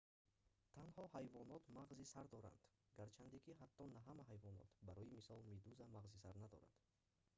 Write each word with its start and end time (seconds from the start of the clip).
танҳо 0.75 1.03
ҳайвонот 1.15 1.63
мағзи 1.77 2.05
сар 2.13 2.25
доранд 2.35 2.61
гарчанде 2.99 3.37
ки 3.45 3.57
ҳатто 3.61 3.83
на 3.95 3.99
ҳама 4.07 4.23
ҳайвонот; 4.31 4.71
барои 4.87 5.13
мисол 5.17 5.39
медуза 5.53 5.85
мағзи 5.95 6.17
сар 6.25 6.35
надорад 6.43 6.73